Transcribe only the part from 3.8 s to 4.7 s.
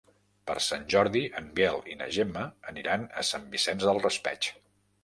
del Raspeig.